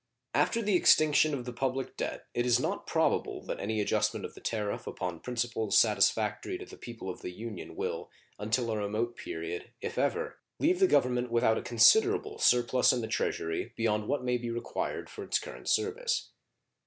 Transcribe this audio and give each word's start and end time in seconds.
After 0.33 0.63
the 0.63 0.75
extinction 0.75 1.31
of 1.35 1.45
the 1.45 1.53
public 1.53 1.95
debt 1.95 2.25
it 2.33 2.43
is 2.43 2.59
not 2.59 2.87
probable 2.87 3.43
that 3.45 3.59
any 3.59 3.79
adjustment 3.79 4.25
of 4.25 4.33
the 4.33 4.41
tariff 4.41 4.87
upon 4.87 5.19
principles 5.19 5.77
satisfactory 5.77 6.57
to 6.57 6.65
the 6.65 6.75
people 6.75 7.07
of 7.07 7.21
the 7.21 7.29
Union 7.29 7.75
will 7.75 8.09
until 8.39 8.71
a 8.71 8.77
remote 8.77 9.15
period, 9.15 9.69
if 9.79 9.99
ever, 9.99 10.39
leave 10.57 10.79
the 10.79 10.87
Government 10.87 11.29
without 11.31 11.59
a 11.59 11.61
considerable 11.61 12.39
surplus 12.39 12.91
in 12.91 13.01
the 13.01 13.07
Treasury 13.07 13.73
beyond 13.75 14.07
what 14.07 14.23
may 14.23 14.39
be 14.39 14.49
required 14.49 15.07
for 15.07 15.23
its 15.23 15.37
current 15.37 15.67
service. 15.69 16.31